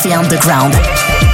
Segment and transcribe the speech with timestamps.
[0.00, 1.29] Café Underground.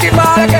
[0.00, 0.59] Simara